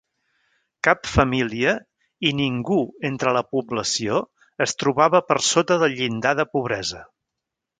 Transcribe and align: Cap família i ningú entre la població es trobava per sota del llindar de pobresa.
Cap 0.85 1.09
família 1.15 1.73
i 2.29 2.31
ningú 2.39 2.79
entre 3.11 3.33
la 3.39 3.43
població 3.51 4.17
es 4.67 4.75
trobava 4.85 5.23
per 5.29 5.41
sota 5.51 5.79
del 5.85 5.97
llindar 6.01 6.37
de 6.41 6.49
pobresa. 6.57 7.05